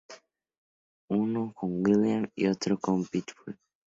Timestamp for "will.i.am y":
1.85-2.47